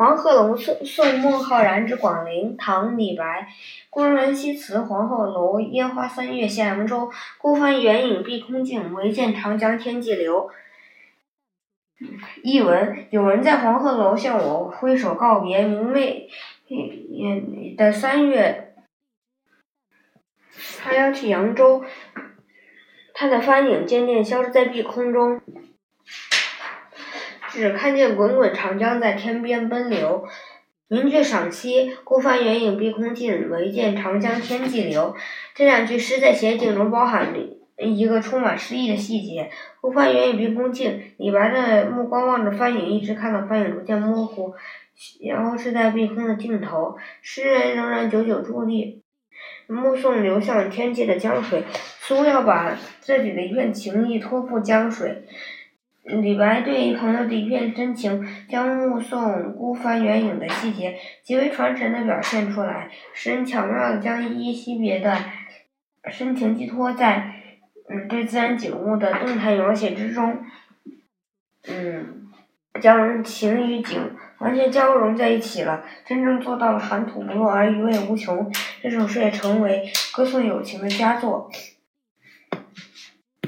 [0.00, 3.48] 黄鹤楼送送孟浩然之广陵，唐·李白。
[3.90, 7.10] 故人西辞黄鹤楼，烟花三月下扬州。
[7.36, 10.48] 孤帆远影碧空尽，唯见长江天际流。
[12.42, 15.64] 译文：有人在黄鹤楼向我挥手告别。
[15.64, 16.30] 明媚
[17.76, 18.72] 的三月，
[20.78, 21.84] 他要去扬州。
[23.12, 25.42] 他的帆影渐渐消失在碧空中。
[27.50, 30.24] 只看见滚滚长江在天边奔流，
[30.88, 35.14] 明月赏析，孤帆远影碧空尽，唯见长江天际流。
[35.54, 37.38] 这两句诗在写景中包含了
[37.76, 39.50] 一个充满诗意的细节。
[39.80, 44.54] 孤帆远影碧空尽，李白的目光望着帆影，一直看到帆影逐渐模糊，
[45.26, 46.96] 然后是在碧空的尽头。
[47.20, 49.02] 诗人仍然久久伫立，
[49.66, 51.64] 目送流向天际的江水，
[52.00, 55.24] 似乎要把自己的一片情意托付江水。
[56.02, 62.90] 李白对朋友的一片真情，将目送孤帆远影的细节极为传神的表现出来。
[63.12, 65.14] 诗人巧妙地将依依惜别的
[66.10, 67.34] 深情寄托在
[67.88, 70.38] 嗯对自然景物的动态描写之中，
[71.68, 72.28] 嗯，
[72.80, 78.50] 将情与景完全交融在一起了，真正做到了含土不落而余味无穷。
[78.82, 81.50] 这首诗也成为歌颂友情的佳作。